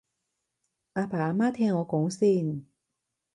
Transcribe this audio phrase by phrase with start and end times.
[0.93, 2.65] 阿爸阿媽聽我講先